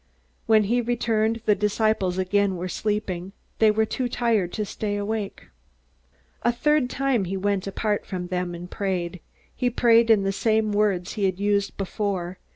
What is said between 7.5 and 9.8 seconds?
apart from them and prayed. He